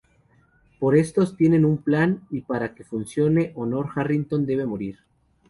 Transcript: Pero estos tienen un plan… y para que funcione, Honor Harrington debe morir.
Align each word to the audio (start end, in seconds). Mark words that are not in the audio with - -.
Pero 0.79 0.93
estos 0.97 1.37
tienen 1.37 1.63
un 1.63 1.77
plan… 1.77 2.25
y 2.31 2.41
para 2.41 2.73
que 2.73 2.83
funcione, 2.83 3.51
Honor 3.53 3.87
Harrington 3.95 4.47
debe 4.47 4.65
morir. 4.65 4.97